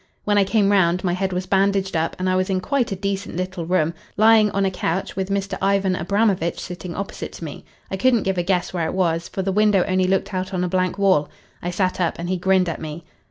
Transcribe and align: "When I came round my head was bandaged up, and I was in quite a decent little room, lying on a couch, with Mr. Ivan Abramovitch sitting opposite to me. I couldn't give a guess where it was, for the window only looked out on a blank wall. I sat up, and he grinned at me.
"When 0.23 0.39
I 0.39 0.43
came 0.45 0.71
round 0.71 1.03
my 1.03 1.13
head 1.13 1.31
was 1.31 1.45
bandaged 1.45 1.95
up, 1.95 2.15
and 2.17 2.27
I 2.27 2.35
was 2.35 2.49
in 2.49 2.59
quite 2.59 2.91
a 2.91 2.95
decent 2.95 3.35
little 3.37 3.67
room, 3.67 3.93
lying 4.17 4.49
on 4.49 4.65
a 4.65 4.71
couch, 4.71 5.15
with 5.15 5.29
Mr. 5.29 5.59
Ivan 5.61 5.95
Abramovitch 5.95 6.59
sitting 6.59 6.95
opposite 6.95 7.33
to 7.33 7.43
me. 7.43 7.65
I 7.91 7.97
couldn't 7.97 8.23
give 8.23 8.39
a 8.39 8.41
guess 8.41 8.73
where 8.73 8.87
it 8.87 8.95
was, 8.95 9.27
for 9.27 9.43
the 9.43 9.51
window 9.51 9.85
only 9.87 10.07
looked 10.07 10.33
out 10.33 10.55
on 10.55 10.63
a 10.63 10.67
blank 10.67 10.97
wall. 10.97 11.29
I 11.61 11.69
sat 11.69 12.01
up, 12.01 12.15
and 12.17 12.29
he 12.29 12.37
grinned 12.37 12.67
at 12.67 12.81
me. 12.81 13.03